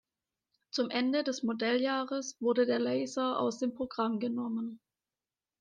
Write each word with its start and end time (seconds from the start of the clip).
Zum 0.71 0.89
Ende 0.89 1.23
des 1.23 1.43
Modelljahres 1.43 2.35
wurde 2.41 2.65
der 2.65 2.79
Laser 2.79 3.39
aus 3.39 3.59
dem 3.59 3.75
Programm 3.75 4.19
genommen. 4.19 4.79